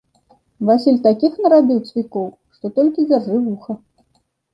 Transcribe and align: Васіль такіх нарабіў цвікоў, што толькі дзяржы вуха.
Васіль 0.67 0.95
такіх 1.07 1.35
нарабіў 1.45 1.79
цвікоў, 1.89 2.25
што 2.57 2.65
толькі 2.79 3.05
дзяржы 3.13 3.37
вуха. 3.45 3.77